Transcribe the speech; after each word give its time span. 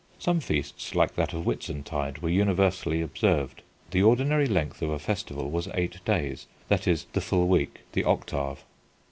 Some 0.17 0.39
feasts, 0.39 0.95
like 0.95 1.13
that 1.13 1.31
of 1.31 1.43
Whitsuntide, 1.45 2.23
were 2.23 2.29
universally 2.29 3.03
observed. 3.03 3.61
The 3.91 4.01
ordinary 4.01 4.47
length 4.47 4.81
of 4.81 4.89
a 4.89 4.97
festival 4.97 5.51
was 5.51 5.67
eight 5.75 6.03
days, 6.05 6.47
that 6.69 6.87
is, 6.87 7.05
the 7.13 7.21
full 7.21 7.47
week 7.47 7.81
the 7.91 8.03
octave. 8.03 8.63